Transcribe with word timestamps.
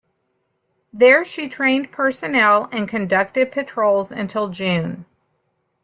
There 0.91 1.23
she 1.23 1.47
trained 1.47 1.91
personnel 1.91 2.67
and 2.71 2.89
conducted 2.89 3.51
patrols 3.51 4.11
until 4.11 4.49
June. 4.49 5.05